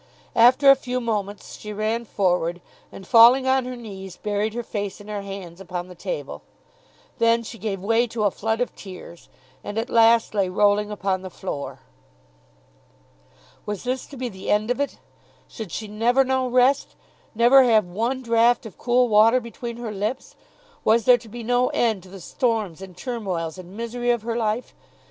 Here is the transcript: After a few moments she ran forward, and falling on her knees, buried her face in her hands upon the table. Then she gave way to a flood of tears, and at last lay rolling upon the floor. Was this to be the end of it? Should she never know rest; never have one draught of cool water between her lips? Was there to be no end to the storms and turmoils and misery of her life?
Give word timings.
After 0.35 0.71
a 0.71 0.75
few 0.75 0.99
moments 0.99 1.57
she 1.59 1.71
ran 1.71 2.05
forward, 2.05 2.59
and 2.91 3.05
falling 3.05 3.45
on 3.47 3.65
her 3.65 3.75
knees, 3.75 4.17
buried 4.17 4.55
her 4.55 4.63
face 4.63 4.99
in 4.99 5.07
her 5.07 5.21
hands 5.21 5.61
upon 5.61 5.89
the 5.89 5.93
table. 5.93 6.41
Then 7.19 7.43
she 7.43 7.59
gave 7.59 7.83
way 7.83 8.07
to 8.07 8.23
a 8.23 8.31
flood 8.31 8.61
of 8.61 8.73
tears, 8.73 9.29
and 9.63 9.77
at 9.77 9.91
last 9.91 10.33
lay 10.33 10.49
rolling 10.49 10.89
upon 10.89 11.21
the 11.21 11.29
floor. 11.29 11.81
Was 13.67 13.83
this 13.83 14.07
to 14.07 14.17
be 14.17 14.27
the 14.27 14.49
end 14.49 14.71
of 14.71 14.79
it? 14.81 14.97
Should 15.47 15.71
she 15.71 15.87
never 15.87 16.23
know 16.23 16.47
rest; 16.47 16.95
never 17.35 17.63
have 17.65 17.85
one 17.85 18.23
draught 18.23 18.65
of 18.65 18.79
cool 18.79 19.07
water 19.07 19.39
between 19.39 19.77
her 19.77 19.91
lips? 19.91 20.35
Was 20.83 21.05
there 21.05 21.19
to 21.19 21.29
be 21.29 21.43
no 21.43 21.67
end 21.75 22.01
to 22.01 22.09
the 22.09 22.19
storms 22.21 22.81
and 22.81 22.97
turmoils 22.97 23.59
and 23.59 23.77
misery 23.77 24.09
of 24.09 24.23
her 24.23 24.35
life? 24.35 24.73